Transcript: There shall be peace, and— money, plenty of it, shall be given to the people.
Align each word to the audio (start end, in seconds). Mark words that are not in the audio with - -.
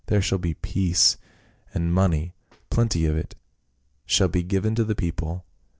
There 0.07 0.19
shall 0.19 0.39
be 0.39 0.55
peace, 0.55 1.17
and— 1.75 1.93
money, 1.93 2.33
plenty 2.71 3.05
of 3.05 3.15
it, 3.15 3.35
shall 4.03 4.29
be 4.29 4.41
given 4.41 4.73
to 4.73 4.83
the 4.83 4.95
people. 4.95 5.45